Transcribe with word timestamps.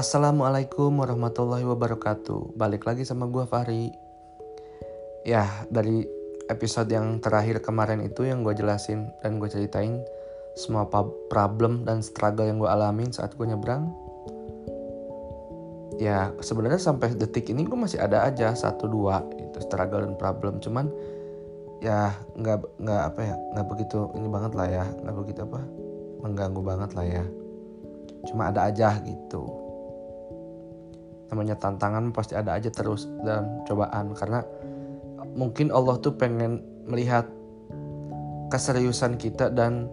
Assalamualaikum 0.00 1.04
warahmatullahi 1.04 1.60
wabarakatuh. 1.68 2.56
Balik 2.56 2.88
lagi 2.88 3.04
sama 3.04 3.28
gue 3.28 3.44
Fahri. 3.44 3.92
Ya 5.28 5.44
dari 5.68 6.08
episode 6.48 6.88
yang 6.88 7.20
terakhir 7.20 7.60
kemarin 7.60 8.00
itu 8.00 8.24
yang 8.24 8.40
gue 8.40 8.56
jelasin 8.56 9.12
dan 9.20 9.36
gue 9.36 9.52
ceritain 9.52 10.00
Semua 10.56 10.88
problem 11.28 11.84
dan 11.84 12.00
struggle 12.00 12.48
yang 12.48 12.56
gue 12.56 12.70
alamin 12.72 13.12
saat 13.12 13.36
gue 13.36 13.44
nyebrang. 13.44 13.92
Ya 16.00 16.32
sebenarnya 16.40 16.80
sampai 16.80 17.12
detik 17.12 17.52
ini 17.52 17.68
gue 17.68 17.76
masih 17.76 18.00
ada 18.00 18.24
aja 18.24 18.56
satu 18.56 18.88
dua 18.88 19.20
itu 19.36 19.60
struggle 19.60 20.00
dan 20.00 20.16
problem. 20.16 20.64
Cuman 20.64 20.88
ya 21.84 22.16
nggak 22.40 22.80
nggak 22.80 23.02
apa 23.04 23.20
ya 23.20 23.36
nggak 23.52 23.68
begitu 23.68 24.08
ini 24.16 24.32
banget 24.32 24.56
lah 24.56 24.64
ya 24.64 24.84
nggak 25.04 25.16
begitu 25.20 25.44
apa 25.44 25.60
mengganggu 26.24 26.60
banget 26.64 26.90
lah 26.96 27.04
ya. 27.04 27.24
Cuma 28.24 28.48
ada 28.48 28.64
aja 28.64 28.96
gitu 29.04 29.59
namanya 31.30 31.54
tantangan 31.56 32.10
pasti 32.10 32.34
ada 32.34 32.58
aja 32.58 32.68
terus 32.68 33.06
dan 33.22 33.62
cobaan. 33.66 34.12
Karena 34.14 34.42
mungkin 35.34 35.70
Allah 35.70 35.96
tuh 36.02 36.14
pengen 36.18 36.62
melihat 36.90 37.26
keseriusan 38.50 39.14
kita 39.14 39.48
dan 39.54 39.86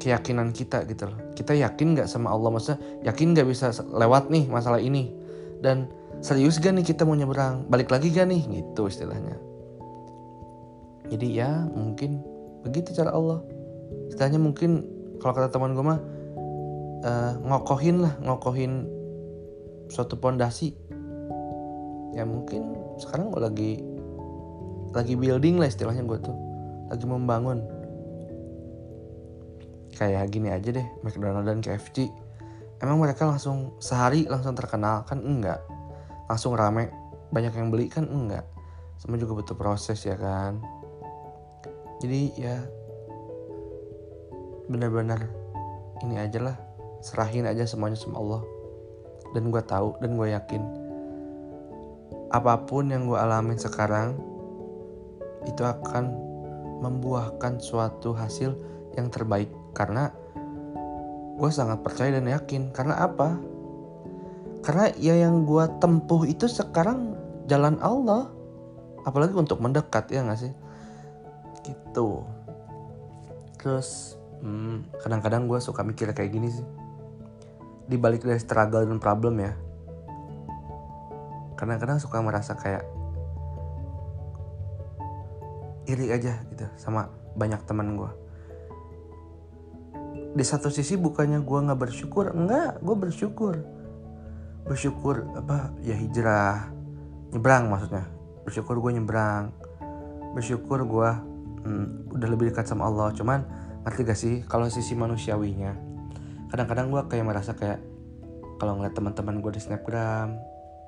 keyakinan 0.00 0.50
kita 0.50 0.82
gitu 0.88 1.12
loh. 1.12 1.18
Kita 1.36 1.52
yakin 1.52 1.94
nggak 1.94 2.08
sama 2.08 2.32
Allah? 2.32 2.50
Maksudnya 2.50 2.80
yakin 3.04 3.36
nggak 3.36 3.46
bisa 3.48 3.70
lewat 3.92 4.32
nih 4.32 4.48
masalah 4.48 4.80
ini? 4.80 5.12
Dan 5.60 5.88
serius 6.20 6.60
gak 6.60 6.76
nih 6.76 6.84
kita 6.84 7.08
mau 7.08 7.16
nyebrang? 7.16 7.64
Balik 7.68 7.88
lagi 7.88 8.12
gak 8.12 8.28
nih? 8.28 8.42
Gitu 8.60 8.82
istilahnya. 8.84 9.36
Jadi 11.08 11.26
ya 11.36 11.68
mungkin 11.72 12.20
begitu 12.64 12.92
cara 12.96 13.12
Allah. 13.12 13.40
Istilahnya 14.12 14.40
mungkin 14.40 14.84
kalau 15.20 15.32
kata 15.36 15.48
teman 15.52 15.72
gue 15.72 15.84
mah 15.84 16.00
uh, 17.04 17.32
ngokohin 17.44 18.04
lah 18.04 18.12
ngokohin 18.20 18.88
suatu 19.88 20.16
pondasi. 20.16 20.74
Ya 22.14 22.22
mungkin 22.22 22.78
sekarang 23.02 23.34
gue 23.34 23.42
lagi 23.42 23.72
lagi 24.94 25.14
building 25.18 25.58
lah 25.58 25.68
istilahnya 25.68 26.06
gue 26.06 26.18
tuh. 26.22 26.36
Lagi 26.88 27.04
membangun. 27.04 27.58
Kayak 29.94 30.30
gini 30.34 30.50
aja 30.50 30.74
deh 30.74 30.86
McDonald 31.06 31.46
dan 31.46 31.62
KFC 31.62 32.10
emang 32.82 32.98
mereka 33.00 33.24
langsung 33.24 33.78
sehari 33.78 34.26
langsung 34.26 34.52
terkenal? 34.52 35.06
Kan 35.06 35.22
enggak. 35.22 35.62
Langsung 36.28 36.54
rame. 36.58 36.90
Banyak 37.30 37.54
yang 37.54 37.70
beli? 37.72 37.88
Kan 37.88 38.10
enggak. 38.10 38.44
Semua 39.00 39.18
juga 39.18 39.42
butuh 39.42 39.56
proses 39.56 40.02
ya 40.04 40.14
kan? 40.18 40.60
Jadi 42.02 42.36
ya 42.36 42.60
benar-benar 44.68 45.24
ini 46.04 46.18
aja 46.20 46.38
lah. 46.42 46.56
Serahin 47.04 47.44
aja 47.44 47.68
semuanya 47.68 48.00
sama 48.00 48.16
Allah 48.16 48.53
dan 49.34 49.50
gue 49.50 49.62
tahu 49.66 49.98
dan 49.98 50.14
gue 50.14 50.30
yakin 50.30 50.84
apa 52.34 52.66
pun 52.66 52.90
yang 52.90 53.06
gue 53.06 53.14
alamin 53.14 53.54
sekarang 53.54 54.18
itu 55.46 55.62
akan 55.62 56.10
membuahkan 56.82 57.62
suatu 57.62 58.10
hasil 58.10 58.58
yang 58.98 59.06
terbaik. 59.06 59.46
Karena 59.70 60.10
gue 61.38 61.50
sangat 61.54 61.86
percaya 61.86 62.18
dan 62.18 62.26
yakin. 62.26 62.74
Karena 62.74 63.06
apa? 63.06 63.38
Karena 64.66 64.90
ya 64.98 65.14
yang 65.14 65.46
gue 65.46 65.64
tempuh 65.78 66.26
itu 66.26 66.50
sekarang 66.50 67.14
jalan 67.46 67.78
Allah. 67.78 68.26
Apalagi 69.06 69.38
untuk 69.38 69.62
mendekat 69.62 70.10
ya 70.10 70.26
gak 70.26 70.42
sih? 70.42 70.52
Gitu. 71.62 72.08
Terus 73.62 74.18
hmm, 74.42 74.98
kadang-kadang 75.06 75.46
gue 75.46 75.62
suka 75.62 75.86
mikir 75.86 76.10
kayak 76.10 76.34
gini 76.34 76.50
sih 76.50 76.66
di 77.84 77.96
balik 78.00 78.24
dari 78.24 78.40
struggle 78.40 78.84
dan 78.84 78.98
problem 79.00 79.40
ya. 79.40 79.52
Kadang-kadang 81.54 82.00
suka 82.02 82.18
merasa 82.20 82.56
kayak 82.56 82.84
iri 85.84 86.08
aja 86.10 86.40
gitu 86.48 86.64
sama 86.80 87.12
banyak 87.36 87.60
teman 87.68 87.92
gue 87.94 88.24
di 90.34 90.42
satu 90.42 90.66
sisi 90.66 90.98
bukannya 90.98 91.46
gue 91.46 91.58
nggak 91.70 91.78
bersyukur 91.78 92.34
enggak 92.34 92.82
gue 92.82 92.96
bersyukur. 92.98 93.54
Bersyukur 94.66 95.30
apa? 95.38 95.70
Ya 95.86 95.94
hijrah 95.94 96.74
nyebrang 97.30 97.70
maksudnya. 97.70 98.10
Bersyukur 98.42 98.82
gue 98.82 98.98
nyebrang. 98.98 99.54
Bersyukur 100.34 100.82
gue 100.82 101.10
hmm, 101.62 102.18
udah 102.18 102.28
lebih 102.28 102.50
dekat 102.50 102.66
sama 102.66 102.90
Allah. 102.90 103.14
Cuman 103.14 103.46
ngerti 103.86 104.00
gak 104.02 104.18
sih? 104.18 104.34
Kalau 104.50 104.66
sisi 104.66 104.98
manusiawinya 104.98 105.93
kadang-kadang 106.54 106.86
gue 106.94 107.02
kayak 107.10 107.26
merasa 107.26 107.50
kayak 107.58 107.82
kalau 108.62 108.78
ngeliat 108.78 108.94
teman-teman 108.94 109.42
gue 109.42 109.58
di 109.58 109.58
snapgram 109.58 110.38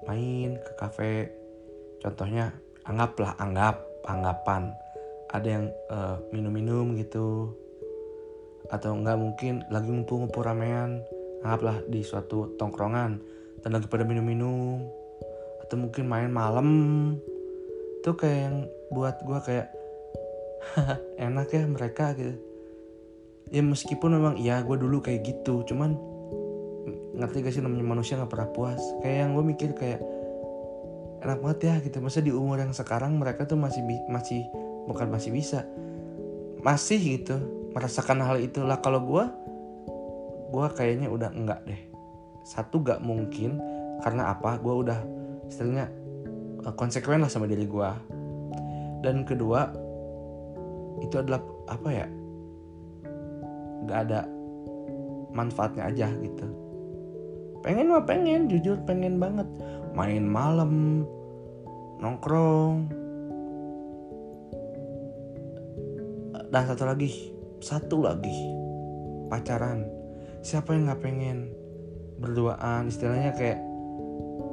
main 0.07 0.63
ke 0.63 0.73
kafe 0.79 1.27
contohnya 1.99 2.55
anggaplah 2.87 3.35
anggap 3.43 3.83
anggapan. 4.07 4.71
Ada 5.35 5.49
yang 5.59 5.65
uh, 5.91 6.23
minum-minum 6.31 6.95
gitu. 6.95 7.51
Atau 8.71 8.95
enggak 8.95 9.19
mungkin 9.19 9.67
lagi 9.75 9.91
ngumpul-ngumpul 9.91 10.47
ramean 10.47 11.03
anggaplah 11.43 11.83
di 11.91 12.07
suatu 12.07 12.55
tongkrongan 12.55 13.19
dan 13.67 13.71
lagi 13.75 13.91
pada 13.91 14.07
minum-minum. 14.07 14.87
Atau 15.67 15.83
mungkin 15.83 16.07
main 16.07 16.31
malam. 16.31 16.71
Itu 17.99 18.15
kayak 18.15 18.39
yang 18.39 18.57
buat 18.95 19.19
gue 19.27 19.39
kayak 19.43 19.69
enak 21.27 21.51
ya 21.51 21.67
mereka 21.67 22.15
gitu 22.15 22.39
ya 23.51 23.63
meskipun 23.63 24.19
memang 24.19 24.35
iya 24.39 24.63
gue 24.63 24.77
dulu 24.77 25.03
kayak 25.03 25.23
gitu. 25.27 25.63
Cuman 25.67 25.95
ngerti 27.17 27.37
gak 27.43 27.53
sih 27.57 27.63
namanya 27.65 27.87
manusia 27.87 28.19
nggak 28.21 28.31
pernah 28.31 28.49
puas. 28.51 28.83
Kayak 29.01 29.17
yang 29.27 29.31
gue 29.35 29.45
mikir 29.45 29.71
kayak 29.75 30.01
enak 31.23 31.39
banget 31.43 31.59
ya 31.65 31.75
gitu. 31.83 31.97
Masa 32.03 32.21
di 32.23 32.33
umur 32.35 32.61
yang 32.61 32.73
sekarang 32.75 33.17
mereka 33.17 33.49
tuh 33.49 33.59
masih 33.59 33.83
masih 34.11 34.45
bukan 34.87 35.09
masih 35.11 35.31
bisa. 35.33 35.65
Masih 36.61 36.99
gitu 36.99 37.37
merasakan 37.77 38.25
hal 38.25 38.41
itulah 38.41 38.81
kalau 38.81 39.05
gue 39.05 39.25
gue 40.51 40.67
kayaknya 40.75 41.11
udah 41.13 41.31
enggak 41.35 41.61
deh. 41.67 41.81
Satu 42.47 42.83
gak 42.83 43.03
mungkin. 43.03 43.59
Karena 44.05 44.31
apa? 44.37 44.61
Gue 44.61 44.85
udah 44.87 45.01
istilahnya 45.49 45.89
eh, 46.67 46.75
konsekuen 46.77 47.23
lah 47.23 47.31
sama 47.33 47.49
diri 47.49 47.65
gue 47.65 47.91
dan 49.07 49.23
kedua 49.23 49.71
itu 50.99 51.15
adalah 51.21 51.39
apa 51.71 51.89
ya 51.95 52.07
gak 53.87 54.01
ada 54.11 54.21
manfaatnya 55.37 55.89
aja 55.93 56.09
gitu. 56.21 56.47
Pengen 57.61 57.93
mah 57.93 58.07
pengen 58.09 58.49
jujur 58.49 58.81
pengen 58.89 59.21
banget. 59.21 59.45
Main 59.93 60.25
malam 60.25 61.05
nongkrong. 62.01 62.89
Dan 66.47 66.63
satu 66.63 66.85
lagi 66.89 67.11
satu 67.61 68.01
lagi 68.01 68.39
pacaran. 69.29 69.85
Siapa 70.41 70.73
yang 70.73 70.89
nggak 70.89 71.03
pengen? 71.03 71.51
Berduaan 72.17 72.89
istilahnya 72.89 73.35
kayak 73.37 73.61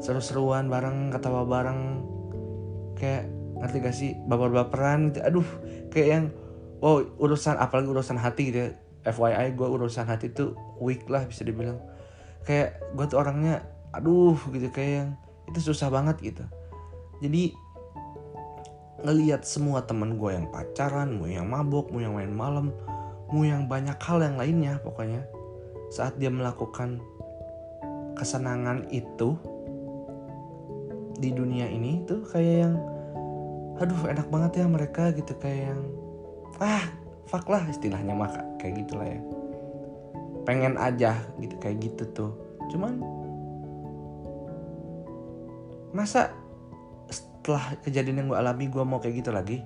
seru-seruan 0.04 0.68
bareng 0.68 1.14
ketawa 1.14 1.46
bareng. 1.46 2.02
Kayak 2.98 3.30
ngerti 3.62 3.78
gak 3.80 3.96
sih? 3.96 4.12
Baper-baperan 4.26 5.14
gitu. 5.14 5.20
Aduh 5.24 5.48
kayak 5.94 6.08
yang 6.10 6.26
wow 6.84 7.00
urusan 7.22 7.56
apalagi 7.56 7.88
urusan 7.94 8.20
hati 8.20 8.52
gitu 8.52 8.60
ya 8.68 8.70
FYI 9.04 9.56
gue 9.56 9.68
urusan 9.68 10.08
hati 10.08 10.32
tuh 10.32 10.56
weak 10.80 11.08
lah 11.12 11.28
bisa 11.28 11.44
dibilang. 11.44 11.80
Kayak 12.48 12.80
gue 12.96 13.06
tuh 13.08 13.20
orangnya 13.20 13.64
aduh 13.94 14.36
gitu 14.52 14.68
kayak 14.74 14.92
yang 14.92 15.10
itu 15.52 15.60
susah 15.72 15.92
banget 15.92 16.18
gitu. 16.24 16.44
Jadi 17.20 17.56
ngelihat 19.04 19.44
semua 19.44 19.84
temen 19.84 20.16
gue 20.16 20.32
yang 20.32 20.48
pacaran 20.48 21.20
mau 21.20 21.28
yang 21.28 21.52
mabok 21.52 21.92
mau 21.92 22.00
yang 22.00 22.16
main 22.16 22.32
malam 22.32 22.72
mau 23.36 23.44
yang 23.44 23.68
banyak 23.68 24.00
hal 24.00 24.24
yang 24.24 24.40
lainnya 24.40 24.80
pokoknya 24.80 25.28
saat 25.92 26.16
dia 26.16 26.32
melakukan 26.32 27.04
kesenangan 28.16 28.88
itu 28.96 29.36
di 31.20 31.36
dunia 31.36 31.68
ini 31.68 32.08
tuh 32.08 32.24
kayak 32.32 32.56
yang 32.64 32.76
aduh 33.84 34.08
enak 34.08 34.28
banget 34.32 34.64
ya 34.64 34.66
mereka 34.72 35.12
gitu 35.12 35.36
kayak 35.36 35.76
yang 35.76 35.82
ah 36.64 36.88
fuck 37.28 37.48
lah 37.48 37.64
istilahnya 37.70 38.14
mah 38.16 38.32
kayak 38.60 38.84
gitulah 38.86 39.08
ya. 39.08 39.20
Pengen 40.44 40.76
aja 40.76 41.16
gitu 41.40 41.56
kayak 41.60 41.78
gitu 41.80 42.04
tuh. 42.12 42.32
Cuman 42.72 43.00
masa 45.94 46.34
setelah 47.08 47.78
kejadian 47.84 48.24
yang 48.24 48.28
gue 48.32 48.40
alami 48.40 48.68
gue 48.68 48.84
mau 48.84 49.00
kayak 49.00 49.24
gitu 49.24 49.32
lagi? 49.32 49.64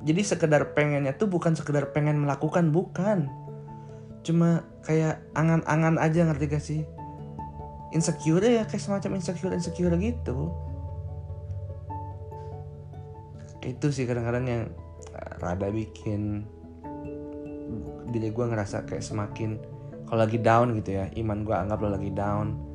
Jadi 0.00 0.20
sekedar 0.24 0.72
pengennya 0.72 1.12
tuh 1.12 1.28
bukan 1.28 1.52
sekedar 1.52 1.92
pengen 1.92 2.24
melakukan 2.24 2.72
bukan. 2.72 3.28
Cuma 4.24 4.64
kayak 4.84 5.20
angan-angan 5.36 6.00
aja 6.00 6.24
ngerti 6.24 6.44
gak 6.48 6.64
sih? 6.64 6.80
Insecure 7.92 8.46
ya 8.46 8.64
kayak 8.64 8.80
semacam 8.80 9.20
insecure 9.20 9.52
insecure 9.52 9.92
gitu. 10.00 10.52
Itu 13.60 13.92
sih 13.92 14.08
kadang-kadang 14.08 14.44
yang 14.48 14.64
rada 15.40 15.68
bikin 15.68 16.48
diri 18.10 18.34
gue 18.34 18.44
ngerasa 18.44 18.84
kayak 18.86 19.02
semakin 19.02 19.56
kalau 20.06 20.26
lagi 20.26 20.42
down 20.42 20.74
gitu 20.82 20.98
ya 20.98 21.06
iman 21.22 21.46
gue 21.46 21.54
anggap 21.54 21.78
lo 21.80 21.94
lagi 21.94 22.10
down 22.10 22.70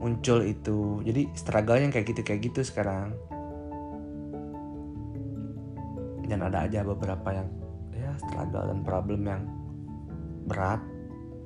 muncul 0.00 0.40
itu. 0.40 1.04
Jadi 1.04 1.28
struggle 1.36 1.76
yang 1.76 1.92
kayak 1.92 2.08
gitu 2.08 2.20
kayak 2.24 2.40
gitu 2.48 2.60
sekarang. 2.64 3.12
Dan 6.24 6.40
ada 6.40 6.64
aja 6.64 6.80
beberapa 6.80 7.28
yang 7.36 7.48
ya 7.92 8.16
struggle 8.16 8.64
dan 8.72 8.80
problem 8.80 9.20
yang 9.28 9.42
berat 10.48 10.80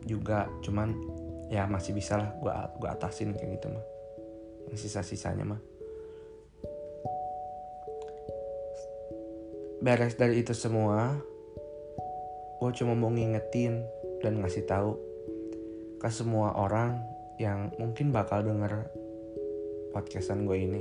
juga. 0.06 0.46
Cuman 0.62 0.94
ya 1.50 1.66
masih 1.66 1.92
bisa 1.92 2.16
lah 2.16 2.30
gue 2.38 2.52
gua 2.78 2.94
atasin 2.94 3.34
kayak 3.34 3.58
gitu 3.58 3.74
mah. 3.74 3.84
Yang 4.70 4.86
sisa-sisanya 4.86 5.44
mah. 5.44 5.60
Beres 9.84 10.16
dari 10.16 10.40
itu 10.40 10.56
semua 10.56 11.18
gue 12.64 12.80
cuma 12.80 12.96
mau 12.96 13.12
ngingetin 13.12 13.84
dan 14.24 14.40
ngasih 14.40 14.64
tahu 14.64 14.96
ke 16.00 16.08
semua 16.08 16.56
orang 16.56 16.96
yang 17.36 17.68
mungkin 17.76 18.08
bakal 18.08 18.40
denger 18.40 18.88
podcastan 19.92 20.48
gue 20.48 20.56
ini. 20.64 20.80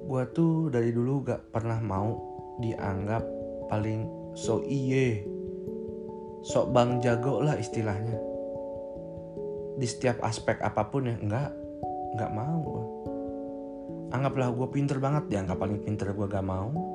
Gue 0.00 0.24
tuh 0.32 0.72
dari 0.72 0.96
dulu 0.96 1.28
gak 1.28 1.52
pernah 1.52 1.76
mau 1.84 2.16
dianggap 2.56 3.20
paling 3.68 4.32
so 4.32 4.64
iye 4.64 5.20
sok 6.40 6.72
bang 6.72 7.04
jago 7.04 7.44
lah 7.44 7.60
istilahnya. 7.60 8.16
Di 9.76 9.84
setiap 9.84 10.24
aspek 10.24 10.56
apa 10.64 10.88
pun 10.88 11.04
ya 11.04 11.20
enggak 11.20 11.52
enggak 12.16 12.32
mau 12.32 12.56
gue 12.64 12.84
anggaplah 14.16 14.56
gue 14.56 14.68
pinter 14.72 14.96
banget 15.02 15.28
dianggap 15.28 15.58
paling 15.60 15.84
pinter 15.84 16.14
gue 16.14 16.26
gak 16.30 16.46
mau 16.46 16.93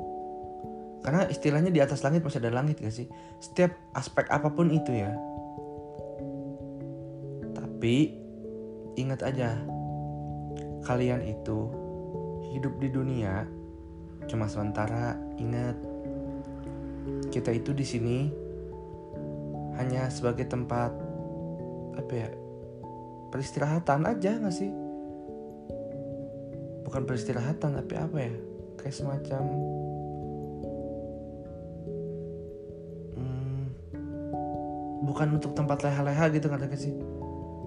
karena 1.00 1.24
istilahnya 1.32 1.72
di 1.72 1.80
atas 1.80 2.04
langit 2.04 2.24
masih 2.24 2.44
ada 2.44 2.52
langit 2.52 2.84
gak 2.84 2.92
sih? 2.92 3.08
Setiap 3.40 3.72
aspek 3.96 4.28
apa 4.28 4.52
pun 4.52 4.68
itu 4.68 4.92
ya. 4.92 5.16
Tapi 7.56 8.20
ingat 9.00 9.24
aja 9.24 9.56
kalian 10.84 11.24
itu 11.24 11.72
hidup 12.52 12.76
di 12.84 12.90
dunia 12.92 13.48
cuma 14.28 14.52
sementara 14.52 15.16
ingat. 15.40 15.80
Kita 17.32 17.56
itu 17.56 17.72
di 17.72 17.86
sini 17.88 18.18
hanya 19.80 20.12
sebagai 20.12 20.50
tempat 20.52 20.92
apa 21.96 22.12
ya 22.12 22.30
peristirahatan 23.32 24.04
aja 24.04 24.36
gak 24.36 24.56
sih? 24.56 24.72
Bukan 26.84 27.08
peristirahatan 27.08 27.80
tapi 27.80 27.94
apa 27.96 28.18
ya 28.20 28.34
kayak 28.82 28.96
semacam 28.96 29.44
bukan 35.10 35.42
untuk 35.42 35.58
tempat 35.58 35.82
leha-leha 35.82 36.30
gitu 36.30 36.46
nggak 36.46 36.78
sih? 36.78 36.94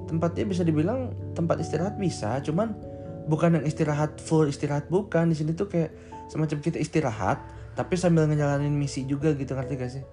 Tempatnya 0.07 0.47
bisa 0.47 0.63
dibilang 0.63 1.11
tempat 1.35 1.59
istirahat 1.59 1.99
bisa 1.99 2.39
cuman 2.39 2.79
bukan 3.27 3.59
yang 3.59 3.67
istirahat 3.67 4.23
full 4.23 4.47
istirahat 4.47 4.87
bukan. 4.87 5.35
Di 5.35 5.37
sini 5.43 5.51
tuh 5.59 5.67
kayak 5.67 5.91
semacam 6.31 6.59
kita 6.63 6.79
istirahat 6.79 7.43
tapi 7.75 7.99
sambil 7.99 8.31
ngejalanin 8.31 8.71
misi 8.71 9.03
juga 9.09 9.35
gitu 9.35 9.59
ngerti 9.59 9.75
gak 9.75 9.91
sih? 9.91 10.05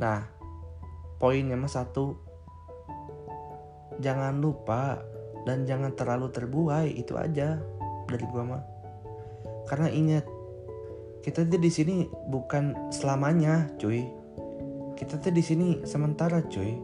Nah 0.00 0.24
poinnya 1.20 1.54
mas 1.54 1.76
satu 1.76 2.16
jangan 4.00 4.40
lupa 4.40 5.04
dan 5.44 5.68
jangan 5.68 5.92
terlalu 5.94 6.32
terbuai 6.32 6.88
itu 6.90 7.14
aja 7.18 7.60
dari 8.08 8.24
gua 8.30 8.42
mah. 8.46 8.62
Karena 9.68 9.90
ingat 9.92 10.24
kita 11.22 11.46
di 11.46 11.70
sini 11.70 12.06
bukan 12.30 12.90
selamanya 12.90 13.70
cuy 13.78 14.21
kita 15.02 15.18
tuh 15.18 15.34
di 15.34 15.42
sini 15.42 15.82
sementara 15.82 16.38
cuy. 16.46 16.78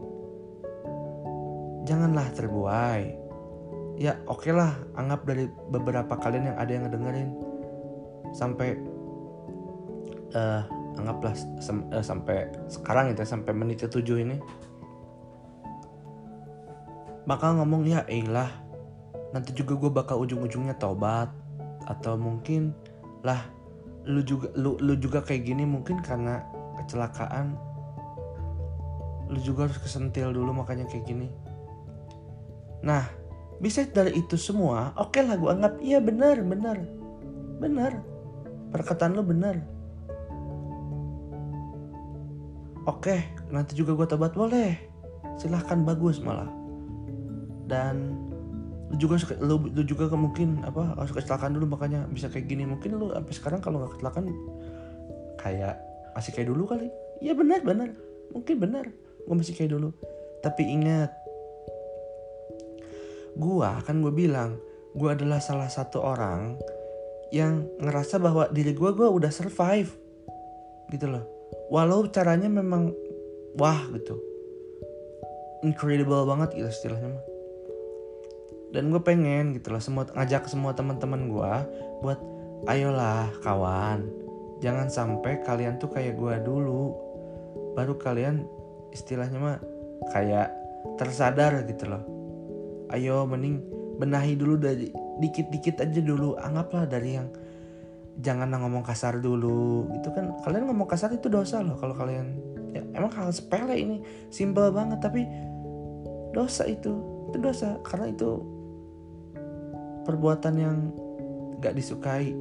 Janganlah 1.87 2.27
terbuai. 2.35 3.03
Ya 3.95 4.19
oke 4.27 4.43
okay 4.43 4.51
lah 4.51 4.75
anggap 4.99 5.23
dari 5.23 5.47
beberapa 5.71 6.19
kalian 6.19 6.51
yang 6.51 6.57
ada 6.59 6.71
yang 6.75 6.83
ngedengerin. 6.83 7.29
Sampai 8.35 8.75
uh, 10.35 10.67
anggaplah 10.99 11.31
sem 11.63 11.87
uh, 11.95 12.03
sampai 12.03 12.51
sekarang 12.67 13.15
itu 13.15 13.23
sampai 13.23 13.55
menit 13.55 13.87
ketujuh 13.87 14.19
ini. 14.19 14.35
Bakal 17.23 17.63
ngomong 17.63 17.87
ya 17.87 18.03
lah 18.27 18.51
nanti 19.31 19.55
juga 19.55 19.79
gue 19.79 19.91
bakal 19.93 20.19
ujung-ujungnya 20.25 20.75
tobat 20.75 21.29
atau 21.85 22.17
mungkin 22.17 22.73
lah 23.21 23.45
lu 24.09 24.25
juga 24.25 24.49
lu 24.57 24.75
lu 24.81 24.97
juga 24.97 25.21
kayak 25.21 25.45
gini 25.45 25.69
mungkin 25.69 26.01
karena 26.01 26.41
kecelakaan 26.81 27.68
lu 29.29 29.39
juga 29.45 29.69
harus 29.69 29.77
kesentil 29.77 30.33
dulu 30.33 30.51
makanya 30.65 30.89
kayak 30.89 31.05
gini. 31.05 31.29
Nah 32.81 33.05
bisa 33.59 33.85
dari 33.85 34.15
itu 34.15 34.39
semua 34.39 34.95
oke 34.95 35.19
okay 35.19 35.21
lah 35.21 35.35
gue 35.37 35.49
anggap 35.49 35.73
iya 35.85 36.01
benar 36.01 36.41
benar. 36.41 36.77
Benar. 37.61 37.91
Perkataan 38.73 39.13
lu 39.13 39.21
benar. 39.21 39.61
Oke 42.89 43.13
okay, 43.13 43.19
nanti 43.53 43.77
juga 43.77 43.93
gue 43.93 44.07
tobat 44.09 44.33
boleh. 44.33 44.73
Silahkan 45.37 45.77
bagus 45.85 46.17
malah. 46.17 46.49
Dan 47.69 48.17
lu 48.89 48.97
juga 48.97 49.21
lu, 49.37 49.69
lu 49.69 49.83
juga 49.85 50.09
mungkin 50.17 50.65
apa 50.65 50.97
harus 50.97 51.13
kecelakaan 51.13 51.53
dulu 51.53 51.77
makanya 51.77 52.09
bisa 52.09 52.33
kayak 52.33 52.49
gini. 52.49 52.65
Mungkin 52.65 52.97
lu 52.97 53.13
sampai 53.13 53.33
sekarang 53.37 53.59
kalau 53.61 53.85
nggak 53.85 54.01
kecelakaan 54.01 54.33
kayak 55.37 55.77
masih 56.17 56.33
kayak 56.33 56.49
dulu 56.49 56.65
kali. 56.65 56.89
Iya 57.21 57.37
benar 57.37 57.61
benar. 57.61 57.93
Mungkin 58.33 58.57
benar 58.57 58.89
gue 59.29 59.35
masih 59.37 59.53
kayak 59.53 59.77
dulu. 59.77 59.93
Tapi 60.41 60.65
ingat 60.65 61.13
gue 63.37 63.71
kan 63.85 64.01
gue 64.01 64.09
bilang 64.09 64.57
gue 64.97 65.05
adalah 65.05 65.37
salah 65.37 65.69
satu 65.69 66.01
orang 66.01 66.57
yang 67.29 67.69
ngerasa 67.77 68.17
bahwa 68.17 68.49
diri 68.49 68.73
gue 68.73 68.89
gue 68.89 69.05
udah 69.05 69.29
survive. 69.29 69.93
Gitu 70.89 71.05
loh. 71.05 71.21
Walau 71.69 72.09
caranya 72.09 72.49
memang 72.49 72.89
wah 73.53 73.85
gitu. 73.93 74.17
Incredible 75.61 76.25
banget 76.25 76.57
gitu 76.57 76.69
istilahnya 76.73 77.13
mah. 77.13 77.25
Dan 78.73 78.89
gue 78.89 79.01
pengen 79.01 79.53
gitu 79.53 79.69
loh 79.69 79.81
semua 79.81 80.09
ngajak 80.09 80.49
semua 80.49 80.73
teman-teman 80.73 81.29
gue 81.29 81.53
buat 82.01 82.19
ayolah 82.65 83.29
kawan. 83.45 84.09
Jangan 84.59 84.89
sampai 84.89 85.45
kalian 85.45 85.77
tuh 85.77 85.93
kayak 85.93 86.17
gue 86.17 86.33
dulu. 86.41 86.97
Baru 87.77 87.95
kalian 88.01 88.43
istilahnya 88.93 89.37
mah 89.37 89.57
kayak 90.11 90.49
tersadar 90.95 91.63
gitu 91.67 91.89
loh. 91.89 92.03
Ayo 92.89 93.23
mending 93.29 93.61
benahi 94.01 94.33
dulu 94.33 94.57
dari 94.57 94.89
dikit-dikit 95.21 95.83
aja 95.83 96.01
dulu. 96.01 96.39
Anggaplah 96.39 96.89
dari 96.89 97.19
yang 97.19 97.27
jangan 98.19 98.51
ngomong 98.51 98.81
kasar 98.83 99.21
dulu 99.21 99.87
itu 99.93 100.09
kan. 100.11 100.33
Kalian 100.41 100.67
ngomong 100.71 100.87
kasar 100.89 101.13
itu 101.13 101.29
dosa 101.29 101.61
loh 101.61 101.77
kalau 101.77 101.93
kalian. 101.93 102.39
Ya 102.73 102.81
emang 102.97 103.13
hal 103.13 103.29
sepele 103.29 103.77
ini. 103.77 103.97
Simple 104.33 104.73
banget 104.73 104.99
tapi 105.03 105.27
dosa 106.33 106.65
itu. 106.65 106.93
Itu 107.29 107.37
dosa 107.37 107.77
karena 107.85 108.09
itu 108.09 108.41
perbuatan 110.09 110.55
yang 110.57 110.77
gak 111.61 111.77
disukai 111.77 112.33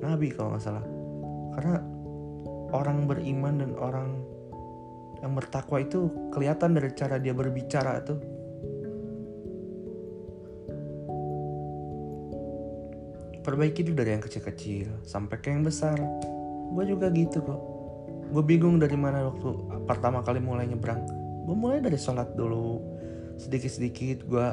Nabi 0.00 0.32
kalau 0.32 0.56
nggak 0.56 0.64
salah. 0.64 0.84
Karena 1.54 1.76
orang 2.72 3.04
beriman 3.04 3.60
dan 3.60 3.70
orang 3.76 4.23
yang 5.24 5.32
bertakwa 5.32 5.80
itu 5.80 6.12
kelihatan 6.28 6.76
dari 6.76 6.92
cara 6.92 7.16
dia 7.16 7.32
berbicara 7.32 7.96
tuh. 8.04 8.20
Perbaiki 13.40 13.80
dulu 13.88 13.96
dari 13.96 14.12
yang 14.16 14.24
kecil-kecil 14.24 15.04
sampai 15.04 15.36
ke 15.40 15.48
yang 15.48 15.64
besar. 15.64 15.96
Gue 16.76 16.84
juga 16.84 17.08
gitu 17.12 17.40
kok. 17.40 17.60
Gue 18.28 18.44
bingung 18.44 18.76
dari 18.76 18.96
mana 19.00 19.32
waktu 19.32 19.48
pertama 19.88 20.20
kali 20.20 20.44
mulai 20.44 20.68
nyebrang. 20.68 21.00
Gue 21.48 21.56
mulai 21.56 21.80
dari 21.80 21.96
sholat 21.96 22.36
dulu. 22.36 22.80
Sedikit-sedikit 23.40 24.28
gue 24.28 24.46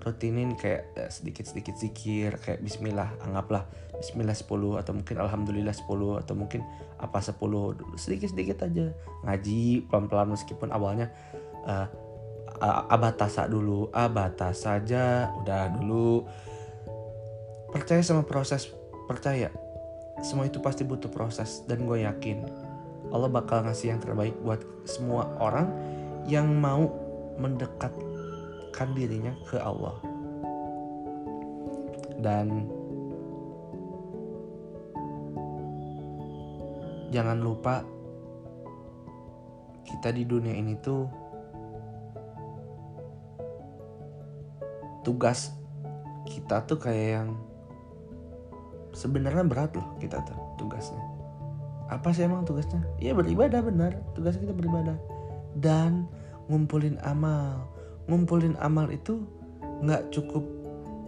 rutinin 0.00 0.56
kayak 0.56 0.96
eh, 0.96 1.10
sedikit-sedikit 1.12 1.76
zikir 1.76 2.40
kayak 2.40 2.60
bismillah 2.64 3.12
anggaplah 3.24 3.68
bismillah 4.00 4.32
10 4.32 4.80
atau 4.80 4.92
mungkin 4.96 5.16
alhamdulillah 5.20 5.76
10 5.76 6.24
atau 6.24 6.34
mungkin 6.34 6.64
apa 6.96 7.20
10 7.20 7.36
sedikit-sedikit 8.00 8.64
aja. 8.64 8.96
Ngaji 9.28 9.88
pelan-pelan 9.92 10.32
meskipun 10.32 10.72
awalnya 10.72 11.12
uh, 11.68 11.88
abatasa 12.88 13.44
dulu 13.44 13.92
abatasa 13.92 14.80
saja 14.80 15.28
udah 15.44 15.68
dulu. 15.76 16.24
Percaya 17.70 18.00
sama 18.00 18.24
proses 18.24 18.72
percaya. 19.04 19.52
Semua 20.24 20.48
itu 20.48 20.60
pasti 20.60 20.84
butuh 20.84 21.08
proses 21.08 21.64
dan 21.64 21.88
gue 21.88 22.04
yakin 22.04 22.44
Allah 23.10 23.30
bakal 23.32 23.64
ngasih 23.66 23.96
yang 23.96 24.00
terbaik 24.00 24.36
buat 24.44 24.60
semua 24.86 25.26
orang 25.40 25.66
yang 26.28 26.46
mau 26.46 26.88
mendekat 27.40 27.90
mendekatkan 28.70 28.94
dirinya 28.94 29.34
ke 29.50 29.58
Allah. 29.58 29.98
Dan 32.20 32.46
jangan 37.10 37.42
lupa 37.42 37.82
kita 39.82 40.14
di 40.14 40.22
dunia 40.22 40.54
ini 40.54 40.78
tuh 40.78 41.10
tugas 45.02 45.50
kita 46.30 46.62
tuh 46.68 46.78
kayak 46.78 47.08
yang 47.18 47.28
sebenarnya 48.94 49.42
berat 49.42 49.74
loh 49.74 49.98
kita 49.98 50.22
tuh 50.22 50.38
tugasnya. 50.62 51.02
Apa 51.90 52.14
sih 52.14 52.22
emang 52.22 52.46
tugasnya? 52.46 52.86
Iya 53.02 53.18
beribadah 53.18 53.66
benar. 53.66 53.98
Tugas 54.14 54.38
kita 54.38 54.54
beribadah. 54.54 54.94
Dan 55.58 56.06
ngumpulin 56.46 57.02
amal 57.02 57.79
ngumpulin 58.10 58.58
amal 58.58 58.90
itu 58.90 59.22
nggak 59.86 60.10
cukup 60.10 60.42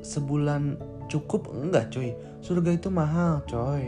sebulan 0.06 0.78
cukup? 1.10 1.50
Enggak 1.50 1.90
coy 1.90 2.14
surga 2.42 2.74
itu 2.74 2.90
mahal 2.90 3.38
coy. 3.46 3.86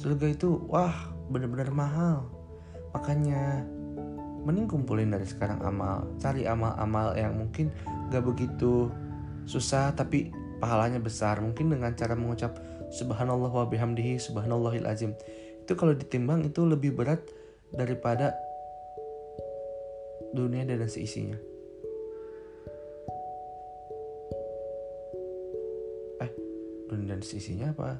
Surga 0.00 0.32
itu 0.32 0.64
wah 0.66 1.12
bener-bener 1.28 1.68
mahal. 1.68 2.24
Makanya 2.96 3.68
mending 4.48 4.64
kumpulin 4.64 5.12
dari 5.12 5.28
sekarang 5.28 5.60
amal. 5.60 6.08
Cari 6.16 6.48
amal-amal 6.48 7.12
yang 7.12 7.36
mungkin 7.36 7.68
gak 8.08 8.24
begitu 8.24 8.88
susah 9.44 9.92
tapi 9.92 10.32
pahalanya 10.58 10.96
besar. 10.96 11.36
Mungkin 11.44 11.68
dengan 11.68 11.92
cara 11.92 12.16
mengucap 12.16 12.56
subhanallah 12.88 13.52
wa 13.52 13.68
bihamdihi 13.68 14.16
subhanallahil 14.16 14.88
azim. 14.88 15.12
Itu 15.60 15.76
kalau 15.76 15.92
ditimbang 15.92 16.48
itu 16.48 16.64
lebih 16.64 16.96
berat 16.96 17.20
daripada 17.76 18.32
dunia 20.36 20.68
dan 20.68 20.84
seisinya. 20.84 21.40
Eh 26.20 26.30
dunia 26.92 27.16
dan 27.16 27.24
seisinya 27.24 27.72
apa? 27.72 27.96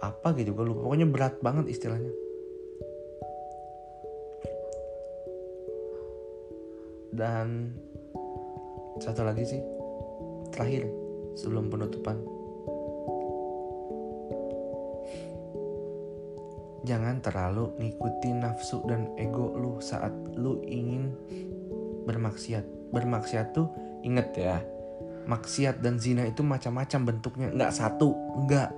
Apa 0.00 0.32
gitu? 0.40 0.56
Gue 0.56 0.64
lupa. 0.72 0.88
Pokoknya 0.88 1.06
berat 1.06 1.36
banget 1.44 1.68
istilahnya. 1.68 2.12
Dan 7.14 7.70
satu 8.98 9.22
lagi 9.22 9.46
sih 9.46 9.62
terakhir 10.50 10.90
sebelum 11.38 11.70
penutupan 11.70 12.18
jangan 16.84 17.20
terlalu 17.24 17.72
ngikutin 17.80 18.36
nafsu 18.44 18.84
dan 18.84 19.08
ego 19.16 19.56
lu 19.56 19.80
saat 19.80 20.12
lu 20.36 20.60
ingin 20.68 21.12
bermaksiat 22.04 22.92
bermaksiat 22.92 23.56
tuh 23.56 23.72
inget 24.04 24.28
ya 24.36 24.60
maksiat 25.24 25.80
dan 25.80 25.96
zina 25.96 26.28
itu 26.28 26.44
macam-macam 26.44 27.00
bentuknya 27.16 27.48
nggak 27.50 27.72
satu 27.72 28.12
nggak 28.44 28.70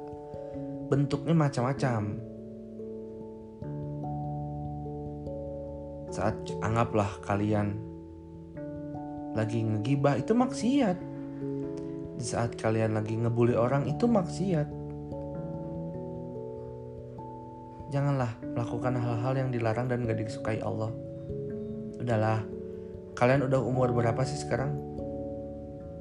bentuknya 0.87 1.35
macam-macam 1.35 2.23
saat 6.15 6.39
anggaplah 6.63 7.11
kalian 7.27 7.77
lagi 9.37 9.61
ngegibah 9.61 10.17
itu 10.17 10.33
maksiat. 10.33 10.97
Di 12.17 12.25
saat 12.25 12.57
kalian 12.57 12.97
lagi 12.97 13.21
ngebully 13.21 13.53
orang 13.53 13.85
itu 13.85 14.09
maksiat. 14.09 14.86
Janganlah 17.95 18.35
melakukan 18.43 18.99
hal-hal 18.99 19.33
yang 19.39 19.51
dilarang 19.55 19.87
dan 19.87 20.03
gak 20.03 20.19
disukai 20.19 20.59
Allah. 20.59 20.91
Udahlah, 22.03 22.43
kalian 23.15 23.47
udah 23.47 23.61
umur 23.63 23.95
berapa 23.95 24.21
sih 24.27 24.39
sekarang? 24.43 24.75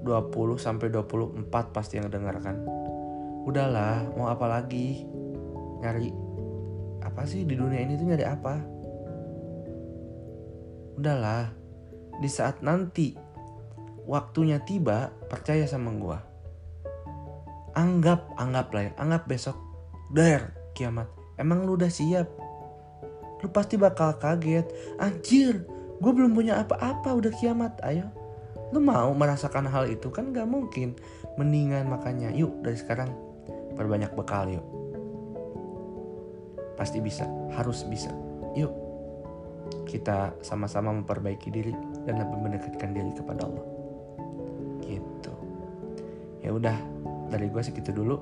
20 0.06 0.62
sampai 0.62 0.94
24 0.94 1.50
pasti 1.74 1.98
yang 1.98 2.10
dengarkan. 2.14 2.62
Udahlah, 3.46 4.10
mau 4.18 4.30
apa 4.30 4.46
lagi? 4.46 5.06
Nyari 5.82 6.10
apa 7.06 7.22
sih 7.30 7.46
di 7.46 7.54
dunia 7.54 7.82
ini 7.82 7.94
tuh 7.98 8.06
nyari 8.10 8.26
apa? 8.26 8.54
Udahlah, 10.98 11.54
di 12.22 12.30
saat 12.30 12.62
nanti 12.66 13.14
waktunya 14.06 14.62
tiba, 14.62 15.14
percaya 15.30 15.66
sama 15.66 15.94
gua. 15.98 16.22
Anggap, 17.76 18.34
anggap 18.40 18.72
lah 18.72 18.84
ya, 18.88 18.92
anggap 18.98 19.24
besok 19.28 19.58
der 20.14 20.54
kiamat. 20.78 21.25
Emang 21.36 21.68
lu 21.68 21.76
udah 21.76 21.92
siap? 21.92 22.28
Lu 23.44 23.48
pasti 23.52 23.76
bakal 23.76 24.16
kaget. 24.18 24.66
Anjir, 25.00 25.68
gue 26.00 26.12
belum 26.12 26.34
punya 26.34 26.64
apa-apa 26.64 27.16
udah 27.16 27.32
kiamat. 27.36 27.80
Ayo, 27.84 28.08
lu 28.72 28.80
mau 28.80 29.12
merasakan 29.12 29.68
hal 29.68 29.92
itu 29.92 30.08
kan 30.10 30.32
gak 30.32 30.48
mungkin. 30.48 30.96
Mendingan 31.36 31.92
makanya, 31.92 32.32
yuk 32.32 32.64
dari 32.64 32.80
sekarang 32.80 33.12
perbanyak 33.76 34.16
bekal 34.16 34.48
yuk. 34.48 34.66
Pasti 36.80 37.04
bisa, 37.04 37.28
harus 37.56 37.84
bisa. 37.88 38.12
Yuk, 38.56 38.72
kita 39.88 40.32
sama-sama 40.40 40.92
memperbaiki 40.96 41.52
diri 41.52 41.76
dan 42.08 42.20
lebih 42.20 42.40
mendekatkan 42.40 42.96
diri 42.96 43.12
kepada 43.16 43.48
Allah 43.48 43.66
gitu 44.86 45.34
ya 46.46 46.54
udah 46.54 46.78
dari 47.34 47.50
gue 47.50 47.62
segitu 47.62 47.90
dulu 47.90 48.22